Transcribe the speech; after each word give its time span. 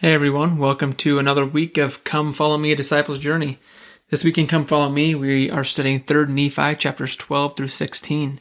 Hey 0.00 0.14
everyone, 0.14 0.56
welcome 0.56 0.94
to 0.94 1.18
another 1.18 1.44
week 1.44 1.76
of 1.76 2.04
Come 2.04 2.32
Follow 2.32 2.56
Me, 2.56 2.72
a 2.72 2.74
Disciple's 2.74 3.18
Journey. 3.18 3.58
This 4.08 4.24
week 4.24 4.38
in 4.38 4.46
Come 4.46 4.64
Follow 4.64 4.88
Me, 4.88 5.14
we 5.14 5.50
are 5.50 5.62
studying 5.62 6.02
3rd 6.02 6.30
Nephi, 6.30 6.74
chapters 6.76 7.14
12 7.16 7.54
through 7.54 7.68
16. 7.68 8.38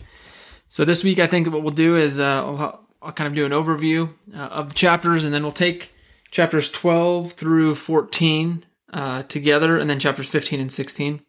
So 0.70 0.86
this 0.86 1.04
week, 1.04 1.20
I 1.20 1.28
think 1.28 1.52
what 1.52 1.62
we'll 1.62 1.74
do 1.74 1.98
is 1.98 2.18
uh, 2.18 2.46
I'll, 2.46 2.88
I'll, 3.02 3.12
kind 3.12 3.28
of 3.28 3.36
do 3.36 3.46
an 3.46 3.52
overview 3.52 4.14
uh, 4.34 4.38
of 4.38 4.70
the 4.70 4.74
chapters, 4.74 5.26
and 5.26 5.34
then 5.34 5.44
we'll 5.44 5.52
take 5.52 5.92
chapters 6.32 6.70
12 6.70 7.34
through 7.34 7.76
14 7.76 8.66
uh, 8.94 9.24
together, 9.24 9.78
and 9.78 9.90
then 9.90 10.00
chapters 10.00 10.30
15 10.30 10.62
and 10.62 10.72
16. 10.72 11.22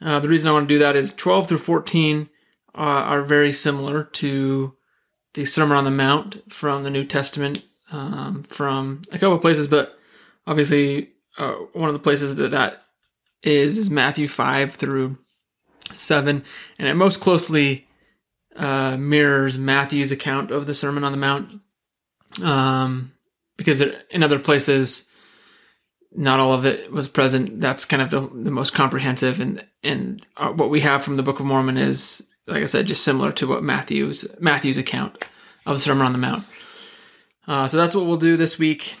Uh, 0.00 0.18
the 0.18 0.28
reason 0.28 0.48
I 0.48 0.52
want 0.52 0.68
to 0.68 0.74
do 0.74 0.80
that 0.80 0.96
is 0.96 1.14
12 1.14 1.46
through 1.46 1.58
14 1.58 2.28
uh, 2.74 2.78
are 2.78 3.22
very 3.22 3.52
similar 3.52 4.02
to 4.02 4.74
the 5.34 5.44
Sermon 5.44 5.76
on 5.76 5.84
the 5.84 5.92
Mount 5.92 6.52
from 6.52 6.82
the 6.82 6.90
New 6.90 7.04
Testament 7.04 7.62
um, 7.90 8.44
from 8.44 9.02
a 9.12 9.18
couple 9.18 9.38
places, 9.38 9.66
but 9.66 9.98
obviously 10.46 11.10
uh, 11.38 11.52
one 11.72 11.88
of 11.88 11.94
the 11.94 12.00
places 12.00 12.36
that 12.36 12.50
that 12.50 12.82
is 13.42 13.78
is 13.78 13.90
Matthew 13.90 14.28
five 14.28 14.74
through 14.74 15.18
seven, 15.92 16.44
and 16.78 16.88
it 16.88 16.94
most 16.94 17.20
closely 17.20 17.86
uh, 18.56 18.96
mirrors 18.96 19.58
Matthew's 19.58 20.12
account 20.12 20.50
of 20.50 20.66
the 20.66 20.74
Sermon 20.74 21.04
on 21.04 21.12
the 21.12 21.18
Mount. 21.18 21.60
Um, 22.42 23.12
because 23.56 23.80
in 23.80 24.22
other 24.22 24.38
places, 24.38 25.04
not 26.12 26.40
all 26.40 26.52
of 26.52 26.66
it 26.66 26.90
was 26.92 27.08
present. 27.08 27.60
That's 27.60 27.84
kind 27.84 28.02
of 28.02 28.10
the, 28.10 28.20
the 28.20 28.50
most 28.50 28.74
comprehensive, 28.74 29.40
and 29.40 29.64
and 29.82 30.26
uh, 30.36 30.50
what 30.50 30.70
we 30.70 30.80
have 30.80 31.02
from 31.02 31.16
the 31.16 31.22
Book 31.22 31.40
of 31.40 31.46
Mormon 31.46 31.76
is, 31.76 32.22
like 32.46 32.62
I 32.62 32.66
said, 32.66 32.86
just 32.86 33.04
similar 33.04 33.32
to 33.32 33.46
what 33.46 33.62
Matthew's 33.62 34.26
Matthew's 34.40 34.78
account 34.78 35.24
of 35.64 35.76
the 35.76 35.80
Sermon 35.80 36.06
on 36.06 36.12
the 36.12 36.18
Mount. 36.18 36.44
Uh, 37.46 37.68
so 37.68 37.76
that's 37.76 37.94
what 37.94 38.06
we'll 38.06 38.16
do 38.16 38.36
this 38.36 38.58
week. 38.58 38.96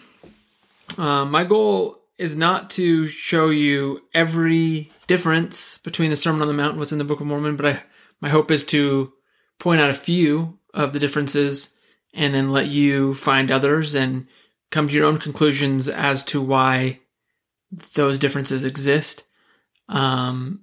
Uh, 0.96 1.24
my 1.24 1.44
goal 1.44 1.98
is 2.18 2.36
not 2.36 2.70
to 2.70 3.06
show 3.06 3.50
you 3.50 4.00
every 4.14 4.90
difference 5.06 5.78
between 5.78 6.10
the 6.10 6.16
Sermon 6.16 6.42
on 6.42 6.48
the 6.48 6.54
Mount 6.54 6.72
and 6.72 6.78
what's 6.78 6.92
in 6.92 6.98
the 6.98 7.04
Book 7.04 7.20
of 7.20 7.26
Mormon, 7.26 7.56
but 7.56 7.66
I, 7.66 7.82
my 8.20 8.28
hope 8.28 8.50
is 8.50 8.64
to 8.66 9.12
point 9.58 9.80
out 9.80 9.90
a 9.90 9.94
few 9.94 10.58
of 10.72 10.92
the 10.92 10.98
differences 10.98 11.74
and 12.14 12.34
then 12.34 12.50
let 12.50 12.66
you 12.66 13.14
find 13.14 13.50
others 13.50 13.94
and 13.94 14.26
come 14.70 14.88
to 14.88 14.94
your 14.94 15.06
own 15.06 15.18
conclusions 15.18 15.88
as 15.88 16.22
to 16.24 16.40
why 16.40 17.00
those 17.94 18.18
differences 18.18 18.64
exist. 18.64 19.24
Um, 19.88 20.62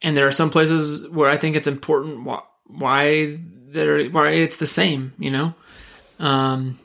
and 0.00 0.16
there 0.16 0.26
are 0.26 0.32
some 0.32 0.50
places 0.50 1.08
where 1.08 1.28
I 1.28 1.36
think 1.36 1.56
it's 1.56 1.68
important 1.68 2.24
why, 2.24 2.40
why 2.64 3.38
it's 4.32 4.56
the 4.56 4.66
same, 4.66 5.12
you 5.18 5.30
know. 5.30 5.54
Um, 6.18 6.78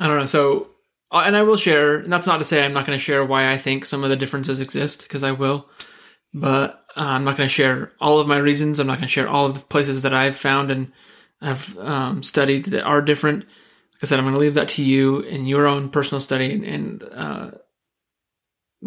I 0.00 0.06
don't 0.06 0.18
know. 0.18 0.26
So, 0.26 0.70
uh, 1.12 1.22
and 1.26 1.36
I 1.36 1.42
will 1.42 1.56
share, 1.56 1.96
and 1.98 2.12
that's 2.12 2.26
not 2.26 2.38
to 2.38 2.44
say 2.44 2.64
I'm 2.64 2.72
not 2.72 2.86
going 2.86 2.98
to 2.98 3.04
share 3.04 3.24
why 3.24 3.52
I 3.52 3.56
think 3.56 3.84
some 3.84 4.02
of 4.02 4.10
the 4.10 4.16
differences 4.16 4.58
exist, 4.58 5.02
because 5.02 5.22
I 5.22 5.32
will, 5.32 5.68
but 6.32 6.84
uh, 6.96 7.02
I'm 7.02 7.24
not 7.24 7.36
going 7.36 7.48
to 7.48 7.54
share 7.54 7.92
all 8.00 8.18
of 8.18 8.26
my 8.26 8.38
reasons. 8.38 8.80
I'm 8.80 8.86
not 8.86 8.98
going 8.98 9.08
to 9.08 9.12
share 9.12 9.28
all 9.28 9.46
of 9.46 9.54
the 9.54 9.60
places 9.60 10.02
that 10.02 10.14
I've 10.14 10.36
found 10.36 10.70
and 10.70 10.90
I've 11.40 11.76
um, 11.78 12.22
studied 12.22 12.66
that 12.66 12.82
are 12.82 13.02
different. 13.02 13.44
Like 13.44 14.04
I 14.04 14.06
said, 14.06 14.18
I'm 14.18 14.24
going 14.24 14.34
to 14.34 14.40
leave 14.40 14.54
that 14.54 14.68
to 14.68 14.82
you 14.82 15.20
in 15.20 15.46
your 15.46 15.66
own 15.66 15.90
personal 15.90 16.20
study 16.20 16.52
and, 16.52 16.64
and 16.64 17.02
uh, 17.12 17.50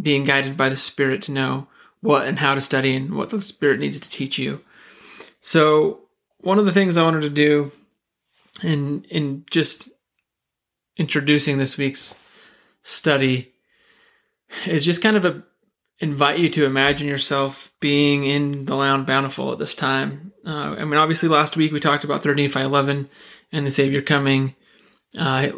being 0.02 0.24
guided 0.24 0.58
by 0.58 0.70
the 0.70 0.78
Spirit 0.78 1.22
to 1.24 1.32
know 1.32 1.68
what 2.02 2.28
and 2.28 2.40
how 2.40 2.56
to 2.56 2.62
study 2.62 2.96
and 2.96 3.16
what 3.16 3.30
the 3.30 3.40
Spirit 3.40 3.80
needs 3.80 4.00
to 4.00 4.10
teach 4.10 4.38
you. 4.38 4.62
So, 5.42 6.02
one 6.40 6.60
of 6.60 6.66
the 6.66 6.74
things 6.74 6.98
I 6.98 7.04
wanted 7.04 7.22
to 7.22 7.30
do 7.30 7.72
in 8.62 9.06
in 9.10 9.46
just 9.50 9.90
introducing 10.98 11.58
this 11.58 11.78
week's 11.78 12.18
study 12.82 13.54
is 14.66 14.86
just 14.86 15.02
kind 15.02 15.18
of 15.18 15.26
a 15.26 15.44
invite 16.00 16.40
you 16.40 16.50
to 16.50 16.66
imagine 16.66 17.08
yourself 17.08 17.72
being 17.80 18.26
in 18.26 18.66
the 18.66 18.76
land 18.76 19.06
bountiful 19.06 19.52
at 19.52 19.60
this 19.60 19.76
time. 19.76 20.34
Uh, 20.46 20.76
I 20.78 20.86
mean, 20.86 20.98
obviously, 20.98 21.30
last 21.30 21.56
week 21.56 21.72
we 21.72 21.80
talked 21.80 22.04
about 22.04 22.24
3 22.24 22.36
Nephi 22.36 22.60
11 22.60 23.10
and 23.52 23.66
the 23.66 23.72
Savior 23.72 24.02
coming, 24.02 24.56
uh, 25.18 25.50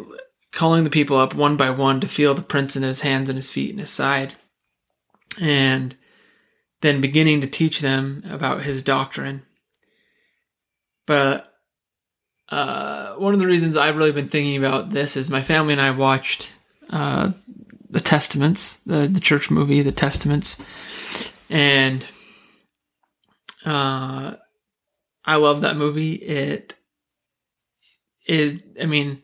calling 0.51 0.83
the 0.83 0.89
people 0.89 1.17
up 1.17 1.33
one 1.33 1.57
by 1.57 1.69
one 1.69 1.99
to 2.01 2.07
feel 2.07 2.35
the 2.35 2.41
prints 2.41 2.75
in 2.75 2.83
his 2.83 3.01
hands 3.01 3.29
and 3.29 3.37
his 3.37 3.49
feet 3.49 3.71
and 3.71 3.79
his 3.79 3.89
side, 3.89 4.35
and 5.39 5.95
then 6.81 7.01
beginning 7.01 7.41
to 7.41 7.47
teach 7.47 7.79
them 7.79 8.23
about 8.29 8.63
his 8.63 8.83
doctrine. 8.83 9.43
But 11.07 11.54
uh, 12.55 13.15
one 13.15 13.33
of 13.33 13.41
the 13.41 13.47
reasons 13.47 13.75
I've 13.75 13.97
really 13.97 14.13
been 14.13 14.29
thinking 14.29 14.55
about 14.55 14.89
this 14.89 15.17
is 15.17 15.29
my 15.29 15.41
family 15.41 15.73
and 15.73 15.81
I 15.81 15.91
watched 15.91 16.53
uh, 16.89 17.31
the 17.89 17.99
Testaments, 17.99 18.77
the 18.85 19.07
the 19.07 19.19
church 19.19 19.51
movie, 19.51 19.81
the 19.81 19.91
Testaments, 19.91 20.57
and 21.49 22.07
uh, 23.65 24.35
I 25.25 25.35
love 25.35 25.61
that 25.61 25.75
movie. 25.75 26.13
It 26.13 26.75
is, 28.25 28.61
I 28.81 28.85
mean, 28.85 29.21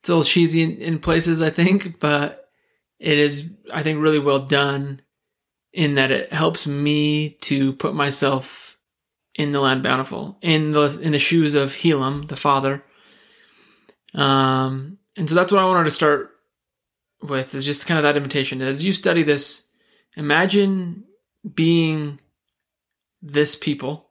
it's 0.00 0.10
a 0.10 0.12
little 0.12 0.24
cheesy 0.24 0.62
in, 0.62 0.76
in 0.76 0.98
places, 0.98 1.40
I 1.40 1.48
think, 1.48 2.00
but 2.00 2.50
it 2.98 3.16
is, 3.16 3.48
I 3.72 3.82
think, 3.82 4.02
really 4.02 4.18
well 4.18 4.40
done 4.40 5.00
in 5.72 5.94
that 5.94 6.10
it 6.10 6.34
helps 6.34 6.66
me 6.66 7.30
to 7.40 7.72
put 7.72 7.94
myself 7.94 8.63
in 9.34 9.52
the 9.52 9.60
land 9.60 9.82
bountiful, 9.82 10.38
in 10.40 10.70
the 10.70 10.98
in 11.00 11.12
the 11.12 11.18
shoes 11.18 11.54
of 11.54 11.72
Helam, 11.72 12.28
the 12.28 12.36
father. 12.36 12.84
Um, 14.14 14.98
and 15.16 15.28
so 15.28 15.34
that's 15.34 15.52
what 15.52 15.60
I 15.60 15.66
wanted 15.66 15.84
to 15.84 15.90
start 15.90 16.30
with 17.22 17.54
is 17.54 17.64
just 17.64 17.86
kind 17.86 17.98
of 17.98 18.04
that 18.04 18.16
invitation. 18.16 18.62
As 18.62 18.84
you 18.84 18.92
study 18.92 19.22
this, 19.22 19.66
imagine 20.16 21.04
being 21.54 22.20
this 23.22 23.56
people 23.56 24.10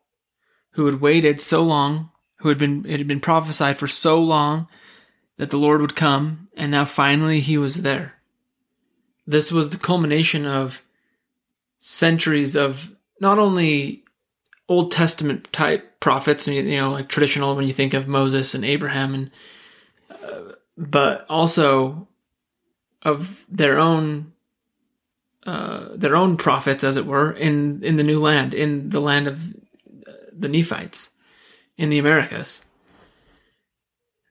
who 0.71 0.85
had 0.87 0.99
waited 0.99 1.41
so 1.41 1.63
long, 1.63 2.09
who 2.37 2.49
had 2.49 2.57
been 2.57 2.85
it 2.85 2.97
had 2.97 3.07
been 3.07 3.19
prophesied 3.19 3.77
for 3.77 3.87
so 3.87 4.19
long 4.19 4.67
that 5.37 5.49
the 5.49 5.57
Lord 5.57 5.81
would 5.81 5.95
come, 5.95 6.49
and 6.55 6.71
now 6.71 6.85
finally 6.85 7.39
he 7.39 7.57
was 7.57 7.81
there. 7.81 8.15
This 9.25 9.51
was 9.51 9.69
the 9.69 9.77
culmination 9.77 10.45
of 10.45 10.83
centuries 11.79 12.55
of 12.55 12.93
not 13.19 13.39
only 13.39 14.02
Old 14.73 14.91
Testament 14.91 15.47
type 15.53 15.99
prophets, 15.99 16.47
you 16.47 16.63
know, 16.63 16.91
like 16.91 17.07
traditional 17.07 17.55
when 17.55 17.67
you 17.67 17.73
think 17.73 17.93
of 17.93 18.07
Moses 18.07 18.55
and 18.55 18.65
Abraham, 18.65 19.13
and 19.13 19.31
uh, 20.09 20.53
but 20.75 21.27
also 21.29 22.07
of 23.03 23.45
their 23.47 23.77
own 23.77 24.33
uh, 25.45 25.89
their 25.93 26.15
own 26.15 26.37
prophets, 26.37 26.83
as 26.83 26.97
it 26.97 27.05
were, 27.05 27.31
in 27.31 27.83
in 27.83 27.97
the 27.97 28.03
new 28.03 28.19
land, 28.19 28.55
in 28.55 28.89
the 28.89 28.99
land 28.99 29.27
of 29.27 29.43
uh, 30.07 30.11
the 30.35 30.49
Nephites, 30.49 31.11
in 31.77 31.89
the 31.89 31.99
Americas. 31.99 32.65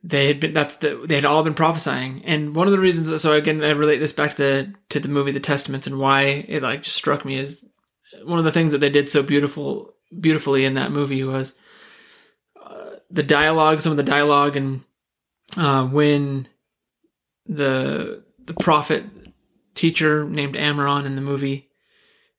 They 0.02 0.26
had 0.26 0.40
been 0.40 0.52
that's 0.52 0.76
the 0.76 1.04
they 1.06 1.14
had 1.14 1.24
all 1.24 1.44
been 1.44 1.54
prophesying, 1.54 2.24
and 2.24 2.56
one 2.56 2.66
of 2.66 2.72
the 2.72 2.80
reasons. 2.80 3.06
That, 3.06 3.20
so 3.20 3.34
again, 3.34 3.62
I 3.62 3.70
relate 3.70 3.98
this 3.98 4.12
back 4.12 4.30
to 4.30 4.36
the 4.36 4.74
to 4.88 4.98
the 4.98 5.08
movie 5.08 5.30
The 5.30 5.38
Testaments 5.38 5.86
and 5.86 6.00
why 6.00 6.22
it 6.48 6.64
like 6.64 6.82
just 6.82 6.96
struck 6.96 7.24
me 7.24 7.38
is 7.38 7.64
one 8.24 8.40
of 8.40 8.44
the 8.44 8.52
things 8.52 8.72
that 8.72 8.78
they 8.78 8.90
did 8.90 9.08
so 9.08 9.22
beautiful 9.22 9.91
beautifully 10.20 10.64
in 10.64 10.74
that 10.74 10.92
movie 10.92 11.24
was 11.24 11.54
uh, 12.64 12.96
the 13.10 13.22
dialogue, 13.22 13.80
some 13.80 13.92
of 13.92 13.96
the 13.96 14.02
dialogue, 14.02 14.56
and 14.56 14.82
uh, 15.56 15.84
when 15.86 16.48
the 17.46 18.22
the 18.44 18.54
prophet 18.54 19.04
teacher 19.74 20.24
named 20.24 20.54
Ammoron 20.54 21.06
in 21.06 21.16
the 21.16 21.22
movie 21.22 21.68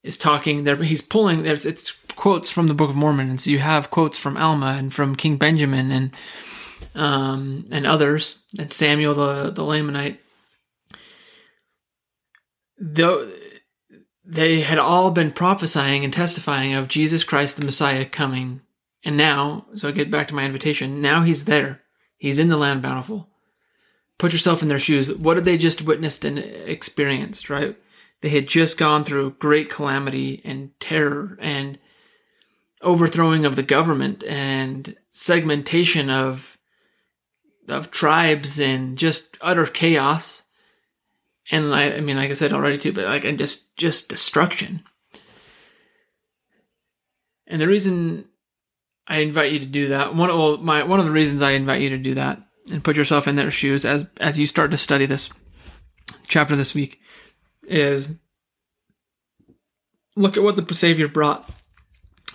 is 0.03 0.17
talking 0.17 0.63
there 0.63 0.81
he's 0.83 1.01
pulling 1.01 1.43
there's 1.43 1.65
it's 1.65 1.93
quotes 2.15 2.49
from 2.49 2.67
the 2.67 2.73
Book 2.73 2.89
of 2.89 2.95
Mormon. 2.95 3.29
And 3.29 3.41
so 3.41 3.49
you 3.49 3.59
have 3.59 3.89
quotes 3.89 4.17
from 4.17 4.37
Alma 4.37 4.75
and 4.77 4.93
from 4.93 5.15
King 5.15 5.37
Benjamin 5.37 5.91
and 5.91 6.11
um 6.95 7.65
and 7.71 7.87
others 7.87 8.37
and 8.57 8.71
Samuel 8.71 9.13
the 9.13 9.51
the 9.51 9.63
Lamanite. 9.63 10.17
Though 12.77 13.31
they 14.25 14.61
had 14.61 14.77
all 14.77 15.11
been 15.11 15.31
prophesying 15.31 16.03
and 16.03 16.13
testifying 16.13 16.73
of 16.73 16.87
Jesus 16.87 17.23
Christ 17.23 17.57
the 17.57 17.65
Messiah 17.65 18.05
coming. 18.05 18.61
And 19.03 19.17
now, 19.17 19.65
so 19.75 19.89
I 19.89 19.91
get 19.91 20.11
back 20.11 20.27
to 20.29 20.35
my 20.35 20.43
invitation, 20.43 21.01
now 21.01 21.23
he's 21.23 21.45
there. 21.45 21.81
He's 22.17 22.39
in 22.39 22.47
the 22.47 22.57
land 22.57 22.81
bountiful. 22.81 23.27
Put 24.17 24.31
yourself 24.31 24.61
in 24.61 24.69
their 24.69 24.79
shoes. 24.79 25.13
What 25.13 25.35
had 25.35 25.45
they 25.45 25.57
just 25.57 25.81
witnessed 25.81 26.23
and 26.23 26.39
experienced, 26.39 27.49
right? 27.49 27.77
They 28.21 28.29
had 28.29 28.47
just 28.47 28.77
gone 28.77 29.03
through 29.03 29.31
great 29.31 29.69
calamity 29.69 30.41
and 30.45 30.71
terror 30.79 31.37
and 31.41 31.77
overthrowing 32.81 33.45
of 33.45 33.57
the 33.57 33.63
government 33.63 34.23
and 34.23 34.95
segmentation 35.11 36.09
of 36.09 36.57
of 37.67 37.91
tribes 37.91 38.59
and 38.59 38.97
just 38.97 39.37
utter 39.41 39.65
chaos 39.65 40.42
and 41.51 41.73
I, 41.73 41.93
I 41.93 41.99
mean, 42.01 42.15
like 42.15 42.29
I 42.29 42.33
said 42.33 42.53
already 42.53 42.77
too, 42.77 42.93
but 42.93 43.05
like, 43.05 43.25
and 43.25 43.37
just 43.37 43.75
just 43.77 44.09
destruction. 44.09 44.83
And 47.47 47.61
the 47.61 47.67
reason 47.67 48.25
I 49.07 49.19
invite 49.19 49.51
you 49.51 49.59
to 49.59 49.65
do 49.65 49.89
that, 49.89 50.15
one 50.15 50.29
well, 50.29 50.57
my 50.57 50.83
one 50.83 50.99
of 50.99 51.05
the 51.05 51.11
reasons 51.11 51.41
I 51.41 51.51
invite 51.51 51.81
you 51.81 51.89
to 51.89 51.97
do 51.97 52.13
that 52.13 52.41
and 52.71 52.83
put 52.83 52.95
yourself 52.95 53.27
in 53.27 53.35
their 53.35 53.51
shoes 53.51 53.85
as 53.85 54.09
as 54.19 54.39
you 54.39 54.45
start 54.45 54.71
to 54.71 54.77
study 54.77 55.05
this 55.05 55.29
chapter 56.27 56.55
this 56.55 56.73
week 56.73 56.99
is 57.67 58.15
look 60.15 60.37
at 60.37 60.43
what 60.43 60.55
the 60.55 60.73
Savior 60.73 61.07
brought 61.07 61.49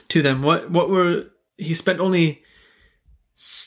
to 0.08 0.22
them. 0.22 0.42
What 0.42 0.70
what 0.70 0.90
were 0.90 1.26
he 1.56 1.74
spent 1.74 2.00
only 2.00 2.42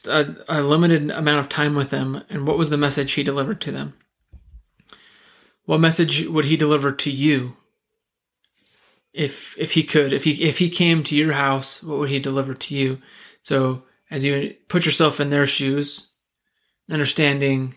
a, 0.07 0.35
a 0.47 0.61
limited 0.61 1.09
amount 1.09 1.39
of 1.39 1.49
time 1.49 1.75
with 1.75 1.89
them, 1.89 2.23
and 2.29 2.45
what 2.45 2.57
was 2.57 2.69
the 2.69 2.77
message 2.77 3.13
he 3.13 3.23
delivered 3.23 3.61
to 3.61 3.71
them? 3.71 3.95
What 5.65 5.79
message 5.79 6.27
would 6.27 6.45
he 6.45 6.57
deliver 6.57 6.91
to 6.91 7.11
you? 7.11 7.55
If 9.13 9.57
if 9.57 9.73
he 9.73 9.83
could, 9.83 10.13
if 10.13 10.23
he 10.23 10.43
if 10.43 10.57
he 10.59 10.69
came 10.69 11.03
to 11.03 11.15
your 11.15 11.33
house, 11.33 11.83
what 11.83 11.99
would 11.99 12.09
he 12.09 12.19
deliver 12.19 12.53
to 12.53 12.75
you? 12.75 13.01
So 13.41 13.83
as 14.09 14.25
you 14.25 14.55
put 14.67 14.85
yourself 14.85 15.19
in 15.19 15.29
their 15.29 15.45
shoes, 15.45 16.13
understanding 16.89 17.75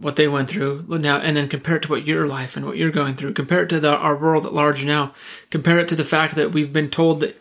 what 0.00 0.16
they 0.16 0.26
went 0.26 0.50
through 0.50 0.86
now, 0.88 1.18
and 1.18 1.36
then 1.36 1.48
compare 1.48 1.76
it 1.76 1.82
to 1.82 1.88
what 1.88 2.06
your 2.06 2.26
life 2.26 2.56
and 2.56 2.64
what 2.64 2.76
you're 2.76 2.90
going 2.90 3.14
through. 3.14 3.34
Compare 3.34 3.64
it 3.64 3.68
to 3.68 3.80
the, 3.80 3.94
our 3.94 4.16
world 4.16 4.46
at 4.46 4.54
large 4.54 4.84
now. 4.84 5.14
Compare 5.50 5.78
it 5.80 5.88
to 5.88 5.96
the 5.96 6.04
fact 6.04 6.36
that 6.36 6.52
we've 6.52 6.72
been 6.72 6.88
told 6.88 7.20
that 7.20 7.38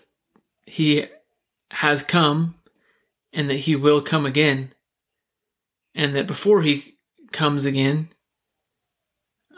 He 0.66 1.06
has 1.72 2.04
come 2.04 2.56
and 3.31 3.50
that 3.50 3.60
He 3.60 3.75
will 3.75 4.02
come 4.02 4.25
again, 4.25 4.74
and 5.95 6.16
that 6.16 6.28
before 6.28 6.62
He 6.62 6.98
comes 7.31 7.66
again, 7.66 8.10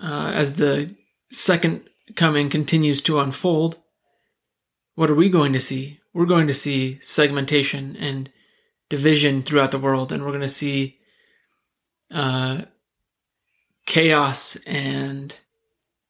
uh, 0.01 0.31
as 0.33 0.53
the 0.53 0.95
second 1.31 1.89
coming 2.15 2.49
continues 2.49 3.01
to 3.01 3.19
unfold, 3.19 3.77
what 4.95 5.09
are 5.09 5.15
we 5.15 5.29
going 5.29 5.53
to 5.53 5.59
see? 5.59 5.99
We're 6.13 6.25
going 6.25 6.47
to 6.47 6.53
see 6.53 6.99
segmentation 7.01 7.95
and 7.95 8.29
division 8.89 9.43
throughout 9.43 9.71
the 9.71 9.79
world, 9.79 10.11
and 10.11 10.23
we're 10.23 10.31
going 10.31 10.41
to 10.41 10.47
see 10.49 10.97
uh, 12.11 12.63
chaos 13.85 14.57
and 14.67 15.35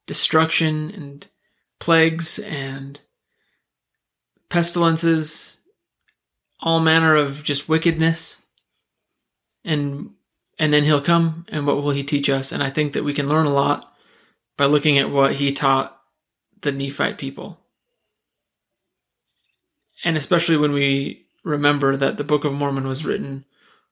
destruction 0.06 0.90
and 0.90 1.28
plagues 1.78 2.38
and 2.40 2.98
pestilences, 4.48 5.58
all 6.60 6.80
manner 6.80 7.16
of 7.16 7.42
just 7.42 7.68
wickedness. 7.68 8.38
And 9.64 10.10
and 10.62 10.72
then 10.72 10.84
he'll 10.84 11.00
come 11.00 11.44
and 11.48 11.66
what 11.66 11.74
will 11.82 11.90
he 11.90 12.04
teach 12.04 12.30
us? 12.30 12.52
And 12.52 12.62
I 12.62 12.70
think 12.70 12.92
that 12.92 13.02
we 13.02 13.12
can 13.12 13.28
learn 13.28 13.46
a 13.46 13.52
lot 13.52 13.92
by 14.56 14.66
looking 14.66 14.96
at 14.96 15.10
what 15.10 15.34
he 15.34 15.50
taught 15.50 15.98
the 16.60 16.70
Nephite 16.70 17.18
people. 17.18 17.58
And 20.04 20.16
especially 20.16 20.56
when 20.56 20.70
we 20.70 21.26
remember 21.42 21.96
that 21.96 22.16
the 22.16 22.22
Book 22.22 22.44
of 22.44 22.52
Mormon 22.52 22.86
was 22.86 23.04
written 23.04 23.44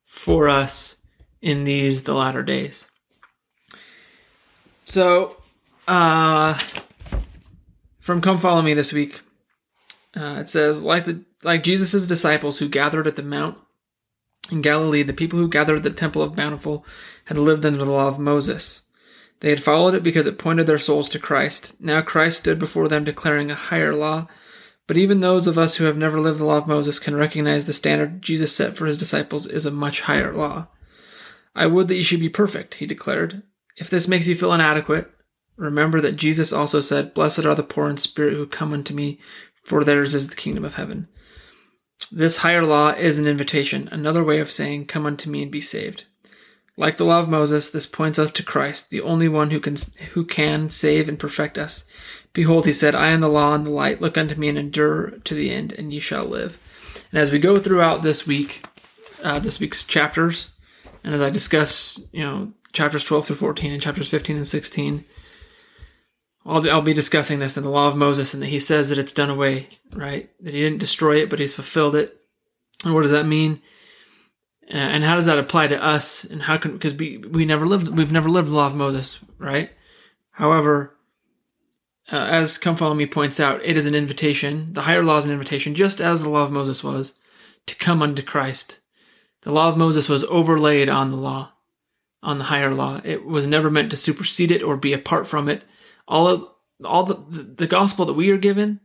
for 0.05 0.49
us 0.49 0.95
in 1.43 1.65
these 1.65 2.05
the 2.05 2.15
latter 2.15 2.45
days. 2.45 2.89
So, 4.85 5.39
uh, 5.89 6.57
from 7.99 8.21
Come 8.21 8.39
Follow 8.39 8.63
Me 8.63 8.75
this 8.75 8.93
week, 8.93 9.23
uh, 10.17 10.37
it 10.39 10.49
says, 10.49 10.85
like 10.85 11.05
the 11.05 11.25
like 11.43 11.65
Jesus' 11.65 12.07
disciples 12.07 12.61
who 12.61 12.69
gathered 12.69 13.09
at 13.09 13.17
the 13.17 13.25
Mount 13.25 13.59
in 14.51 14.63
Galilee, 14.63 15.03
the 15.03 15.13
people 15.13 15.39
who 15.39 15.49
gathered 15.49 15.79
at 15.79 15.83
the 15.83 15.91
Temple 15.91 16.23
of 16.23 16.37
Bountiful 16.37 16.85
had 17.27 17.39
lived 17.39 17.65
under 17.65 17.85
the 17.85 17.91
law 17.91 18.09
of 18.09 18.19
Moses. 18.19 18.83
They 19.41 19.51
had 19.51 19.63
followed 19.63 19.95
it 19.95 20.03
because 20.03 20.27
it 20.27 20.39
pointed 20.39 20.67
their 20.67 20.79
souls 20.79 21.09
to 21.11 21.19
Christ. 21.19 21.75
Now 21.81 22.03
Christ 22.03 22.39
stood 22.39 22.59
before 22.59 22.89
them 22.89 23.05
declaring 23.05 23.51
a 23.51 23.55
higher 23.55 23.95
law. 23.95 24.29
But 24.87 24.99
even 24.99 25.21
those 25.21 25.47
of 25.47 25.57
us 25.57 25.77
who 25.77 25.85
have 25.85 25.97
never 25.97 26.21
lived 26.21 26.41
the 26.41 26.45
law 26.45 26.59
of 26.59 26.67
Moses 26.67 26.99
can 26.99 27.15
recognize 27.15 27.67
the 27.67 27.73
standard 27.73 28.23
Jesus 28.23 28.55
set 28.55 28.77
for 28.77 28.87
his 28.87 28.99
disciples 28.99 29.47
is 29.47 29.65
a 29.65 29.71
much 29.71 30.03
higher 30.03 30.35
law. 30.35 30.69
I 31.55 31.67
would 31.67 31.89
that 31.89 31.97
you 31.97 32.03
should 32.03 32.21
be 32.21 32.29
perfect, 32.29 32.75
he 32.75 32.87
declared. 32.87 33.43
If 33.77 33.89
this 33.89 34.09
makes 34.09 34.27
you 34.27 34.35
feel 34.35 34.53
inadequate, 34.53 35.11
remember 35.57 36.01
that 36.01 36.17
Jesus 36.17 36.53
also 36.53 36.81
said, 36.81 37.15
Blessed 37.15 37.47
are 37.47 37.55
the 37.55 37.63
poor 37.63 37.89
in 37.89 37.97
spirit 37.99 38.35
who 38.35 38.47
come 38.47 38.73
unto 38.73 38.93
me, 38.93 39.21
for 39.63 39.85
theirs 39.85 40.15
is 40.15 40.29
the 40.29 40.37
kingdom 40.37 40.65
of 40.65 40.75
heaven. 40.75 41.09
This 42.11 42.39
higher 42.39 42.65
law 42.65 42.91
is 42.91 43.19
an 43.19 43.27
invitation, 43.27 43.89
another 43.93 44.25
way 44.25 44.41
of 44.41 44.51
saying, 44.51 44.87
Come 44.87 45.07
unto 45.07 45.31
me 45.31 45.43
and 45.43 45.51
be 45.51 45.61
saved. 45.61 46.05
Like 46.77 46.97
the 46.97 47.05
law 47.05 47.21
of 47.21 47.29
Moses, 47.29 47.71
this 47.71 47.87
points 47.87 48.19
us 48.19 48.31
to 48.33 48.43
Christ, 48.43 48.91
the 48.91 49.03
only 49.03 49.29
one 49.29 49.51
who 49.51 49.61
can 49.61 49.77
who 50.13 50.25
can 50.25 50.71
save 50.71 51.09
and 51.09 51.19
perfect 51.19 51.59
us. 51.59 51.85
Behold, 52.33 52.65
he 52.65 52.73
said, 52.73 52.95
I 52.95 53.11
am 53.11 53.21
the 53.21 53.29
law 53.29 53.55
and 53.55 53.67
the 53.67 53.71
light. 53.71 54.01
Look 54.01 54.17
unto 54.17 54.35
me 54.35 54.49
and 54.49 54.57
endure 54.57 55.11
to 55.11 55.35
the 55.35 55.51
end, 55.51 55.73
and 55.73 55.93
ye 55.93 56.01
shall 56.01 56.25
live. 56.25 56.59
And 57.13 57.21
as 57.21 57.31
we 57.31 57.39
go 57.39 57.59
throughout 57.59 58.03
this 58.03 58.27
week, 58.27 58.65
uh, 59.23 59.41
this 59.41 59.61
week's 59.61 59.85
chapters, 59.85 60.51
and 61.05 61.15
as 61.15 61.21
I 61.21 61.29
discuss, 61.29 62.01
you 62.13 62.23
know, 62.23 62.53
chapters 62.73 63.05
12 63.05 63.27
through 63.27 63.37
14 63.37 63.73
and 63.73 63.83
chapters 63.83 64.09
15 64.09 64.37
and 64.37 64.49
16. 64.49 65.05
I'll, 66.45 66.69
I'll 66.71 66.83
be 66.83 66.95
discussing 66.95 67.39
this 67.39 67.57
in 67.57 67.65
the 67.65 67.71
law 67.71 67.87
of 67.87 67.97
Moses 67.97 68.33
and 68.33 68.43
that 68.43 68.49
he 68.49 68.59
says 68.59 68.89
that 68.89 68.99
it's 68.99 69.13
done 69.13 69.31
away, 69.31 69.69
right? 69.93 70.31
That 70.41 70.55
he 70.55 70.63
didn't 70.63 70.79
destroy 70.79 71.21
it, 71.23 71.31
but 71.31 71.39
he's 71.39 71.55
fulfilled 71.55 71.95
it. 71.95 72.21
And 72.85 72.95
what 72.95 73.03
does 73.03 73.11
that 73.11 73.27
mean? 73.27 73.61
Uh, 74.69 74.77
and 74.77 75.05
how 75.05 75.17
does 75.17 75.27
that 75.27 75.39
apply 75.39 75.67
to 75.67 75.83
us? 75.83 76.25
And 76.25 76.43
how 76.43 76.57
can, 76.57 76.73
because 76.73 76.95
we, 76.95 77.19
we 77.19 77.45
never 77.45 77.67
lived, 77.67 77.89
we've 77.89 78.13
never 78.13 78.29
lived 78.29 78.49
the 78.49 78.55
law 78.55 78.67
of 78.67 78.75
Moses, 78.75 79.25
right? 79.39 79.71
However, 80.31 80.97
uh, 82.11 82.17
as 82.17 82.59
Come 82.59 82.77
Follow 82.77 82.95
Me 82.95 83.07
points 83.07 83.39
out, 83.39 83.65
it 83.65 83.77
is 83.77 83.87
an 83.87 83.95
invitation. 83.95 84.73
The 84.73 84.83
higher 84.83 85.05
law 85.05 85.19
is 85.19 85.27
an 85.27 85.33
invitation, 85.33 85.75
just 85.75 86.01
as 86.01 86.23
the 86.23 86.31
law 86.31 86.45
of 86.45 86.53
Moses 86.53 86.83
was, 86.83 87.19
to 87.67 87.77
come 87.77 88.03
unto 88.03 88.23
Christ. 88.23 88.81
The 89.43 89.53
law 89.53 89.69
of 89.69 89.77
Moses 89.77 90.09
was 90.09 90.25
overlaid 90.25 90.89
on 90.89 91.11
the 91.11 91.17
law 91.17 91.53
on 92.23 92.39
the 92.39 92.45
higher 92.45 92.73
law. 92.73 93.01
It 93.05 93.25
was 93.25 93.47
never 93.47 93.71
meant 93.71 93.91
to 93.91 93.97
supersede 93.97 94.51
it 94.51 94.63
or 94.63 94.77
be 94.77 94.93
apart 94.93 95.27
from 95.27 95.49
it. 95.49 95.65
All 96.11 96.27
of 96.27 96.49
all 96.85 97.05
the 97.05 97.15
the 97.15 97.67
gospel 97.67 98.05
that 98.05 98.13
we 98.15 98.31
are 98.31 98.37
given 98.37 98.81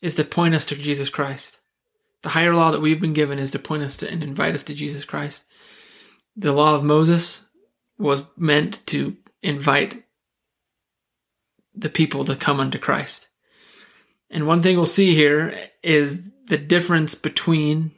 is 0.00 0.14
to 0.14 0.24
point 0.24 0.54
us 0.54 0.64
to 0.66 0.76
Jesus 0.76 1.10
Christ. 1.10 1.58
The 2.22 2.30
higher 2.30 2.54
law 2.54 2.70
that 2.70 2.80
we've 2.80 3.00
been 3.00 3.12
given 3.12 3.38
is 3.38 3.50
to 3.50 3.58
point 3.58 3.82
us 3.82 3.98
to 3.98 4.10
and 4.10 4.22
invite 4.22 4.54
us 4.54 4.62
to 4.64 4.74
Jesus 4.74 5.04
Christ. 5.04 5.44
The 6.36 6.52
law 6.52 6.74
of 6.74 6.82
Moses 6.82 7.44
was 7.98 8.22
meant 8.36 8.80
to 8.86 9.16
invite 9.42 10.04
the 11.74 11.90
people 11.90 12.24
to 12.24 12.36
come 12.36 12.60
unto 12.60 12.78
Christ. 12.78 13.28
And 14.30 14.46
one 14.46 14.62
thing 14.62 14.76
we'll 14.76 14.86
see 14.86 15.14
here 15.14 15.70
is 15.82 16.30
the 16.46 16.56
difference 16.56 17.14
between 17.14 17.92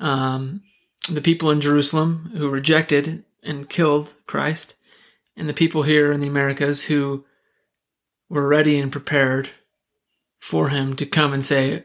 um, 0.00 0.62
the 1.08 1.20
people 1.20 1.50
in 1.50 1.60
Jerusalem 1.60 2.32
who 2.36 2.48
rejected 2.48 3.24
and 3.42 3.68
killed 3.68 4.14
Christ, 4.26 4.74
and 5.42 5.48
the 5.48 5.54
people 5.54 5.82
here 5.82 6.12
in 6.12 6.20
the 6.20 6.28
Americas 6.28 6.84
who 6.84 7.24
were 8.28 8.46
ready 8.46 8.78
and 8.78 8.92
prepared 8.92 9.50
for 10.38 10.68
him 10.68 10.94
to 10.94 11.04
come 11.04 11.32
and 11.32 11.44
say, 11.44 11.82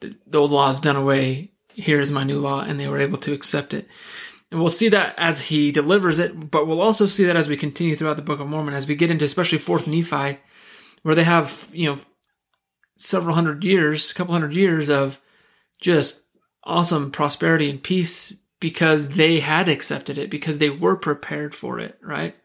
The 0.00 0.16
old 0.34 0.50
law 0.50 0.68
is 0.70 0.80
done 0.80 0.96
away, 0.96 1.52
here's 1.72 2.10
my 2.10 2.24
new 2.24 2.40
law, 2.40 2.60
and 2.62 2.80
they 2.80 2.88
were 2.88 2.98
able 2.98 3.18
to 3.18 3.32
accept 3.32 3.72
it. 3.72 3.86
And 4.50 4.58
we'll 4.58 4.68
see 4.68 4.88
that 4.88 5.14
as 5.16 5.42
he 5.42 5.70
delivers 5.70 6.18
it, 6.18 6.50
but 6.50 6.66
we'll 6.66 6.82
also 6.82 7.06
see 7.06 7.24
that 7.26 7.36
as 7.36 7.48
we 7.48 7.56
continue 7.56 7.94
throughout 7.94 8.16
the 8.16 8.22
Book 8.22 8.40
of 8.40 8.48
Mormon, 8.48 8.74
as 8.74 8.88
we 8.88 8.96
get 8.96 9.12
into 9.12 9.26
especially 9.26 9.58
Fourth 9.58 9.86
Nephi, 9.86 10.40
where 11.02 11.14
they 11.14 11.22
have, 11.22 11.68
you 11.72 11.86
know, 11.86 12.00
several 12.98 13.36
hundred 13.36 13.62
years, 13.62 14.10
a 14.10 14.14
couple 14.14 14.34
hundred 14.34 14.54
years 14.54 14.90
of 14.90 15.20
just 15.80 16.22
awesome 16.64 17.12
prosperity 17.12 17.70
and 17.70 17.80
peace 17.80 18.34
because 18.60 19.10
they 19.10 19.40
had 19.40 19.68
accepted 19.68 20.18
it, 20.18 20.30
because 20.30 20.58
they 20.58 20.70
were 20.70 20.96
prepared 20.96 21.54
for 21.54 21.78
it, 21.78 21.98
right? 22.02 22.36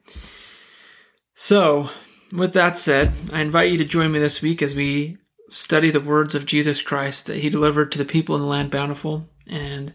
So, 1.33 1.89
with 2.31 2.53
that 2.53 2.79
said, 2.79 3.11
I 3.31 3.41
invite 3.41 3.71
you 3.71 3.77
to 3.77 3.85
join 3.85 4.11
me 4.11 4.19
this 4.19 4.41
week 4.41 4.61
as 4.61 4.73
we 4.73 5.17
study 5.49 5.91
the 5.91 5.99
words 5.99 6.33
of 6.33 6.45
Jesus 6.45 6.81
Christ 6.81 7.25
that 7.27 7.37
he 7.37 7.49
delivered 7.49 7.91
to 7.91 7.97
the 7.97 8.05
people 8.05 8.35
in 8.35 8.41
the 8.41 8.47
land 8.47 8.71
bountiful, 8.71 9.29
and 9.47 9.93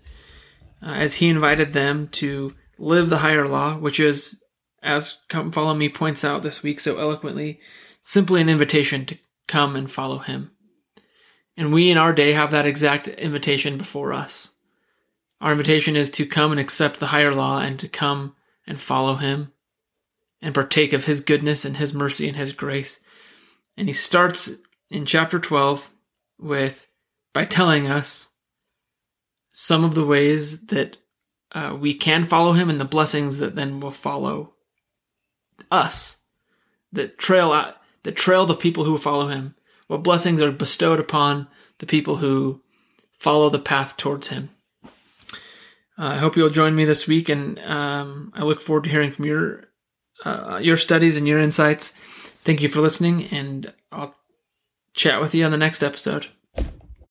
uh, 0.83 0.91
as 0.91 1.15
he 1.15 1.29
invited 1.29 1.73
them 1.73 2.09
to 2.09 2.55
live 2.79 3.09
the 3.09 3.19
higher 3.19 3.49
law, 3.49 3.77
which 3.79 3.99
is, 3.99 4.41
as 4.83 5.19
Come 5.29 5.51
Follow 5.51 5.75
Me 5.75 5.89
points 5.89 6.25
out 6.25 6.43
this 6.43 6.63
week 6.63 6.81
so 6.81 6.99
eloquently, 6.99 7.61
simply 8.03 8.41
an 8.41 8.49
invitation 8.49 9.07
to 9.07 9.19
come 9.49 9.75
and 9.75 9.91
follow 9.91 10.19
him. 10.19 10.53
And 11.57 11.73
we 11.73 11.91
in 11.91 11.99
our 11.99 12.13
day 12.13 12.33
have 12.33 12.51
that 12.53 12.67
exact 12.67 13.09
invitation 13.09 13.77
before 13.77 14.13
us. 14.13 14.50
Our 15.41 15.53
invitation 15.53 15.97
is 15.97 16.11
to 16.11 16.27
come 16.27 16.51
and 16.51 16.61
accept 16.61 17.01
the 17.01 17.09
higher 17.09 17.35
law 17.35 17.61
and 17.61 17.79
to 17.81 17.89
come 17.89 18.35
and 18.67 18.81
follow 18.81 19.17
him 19.17 19.53
and 20.43 20.55
partake 20.55 20.93
of 20.93 21.05
his 21.05 21.21
goodness 21.21 21.65
and 21.65 21.77
his 21.77 21.95
mercy 21.95 22.29
and 22.29 22.37
his 22.37 22.53
grace. 22.53 23.01
And 23.77 23.89
he 23.89 23.95
starts 23.95 24.51
in 24.91 25.07
chapter 25.07 25.39
12 25.39 25.91
with 26.39 26.87
by 27.33 27.45
telling 27.45 27.87
us 27.87 28.29
some 29.53 29.85
of 29.85 29.95
the 29.95 30.05
ways 30.05 30.67
that 30.67 30.99
uh, 31.53 31.77
we 31.79 31.95
can 31.95 32.25
follow 32.25 32.53
him 32.53 32.71
and 32.71 32.81
the 32.81 32.85
blessings 32.85 33.39
that 33.39 33.57
then 33.57 33.81
will 33.81 33.91
follow 33.91 34.55
us 35.71 36.19
that 36.93 37.19
trail 37.19 37.53
out 37.53 37.77
that 38.03 38.17
trail 38.17 38.47
the 38.47 38.55
people 38.55 38.85
who 38.85 38.97
follow 38.97 39.29
him 39.29 39.55
what 39.91 40.03
blessings 40.05 40.41
are 40.41 40.53
bestowed 40.53 41.01
upon 41.01 41.49
the 41.79 41.87
people 41.87 42.19
who 42.19 42.61
follow 43.19 43.51
the 43.51 43.59
path 43.59 43.97
towards 43.97 44.29
him. 44.29 44.51
Uh, 46.01 46.15
I 46.15 46.17
hope 46.17 46.35
you'll 46.35 46.49
join 46.49 46.75
me 46.75 46.87
this 46.87 47.07
week, 47.07 47.29
and 47.29 47.59
um, 47.59 48.33
I 48.35 48.43
look 48.43 48.63
forward 48.63 48.85
to 48.85 48.91
hearing 48.91 49.11
from 49.11 49.27
your 49.27 49.65
uh, 50.25 50.59
your 50.63 50.79
studies 50.79 51.17
and 51.17 51.29
your 51.29 51.39
insights. 51.39 51.93
Thank 52.43 52.63
you 52.63 52.71
for 52.71 52.81
listening, 52.81 53.27
and 53.27 53.71
I'll 53.93 54.15
chat 54.95 55.21
with 55.21 55.35
you 55.35 55.45
on 55.45 55.51
the 55.51 55.59
next 55.59 55.83
episode. 55.83 56.29